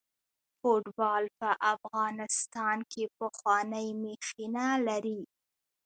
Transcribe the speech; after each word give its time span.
فوټبال 0.59 1.23
په 1.39 1.49
افغانستان 1.73 2.77
کې 2.91 3.03
پخوانۍ 3.17 3.87
مخینه 4.03 4.67
لري. 4.87 5.21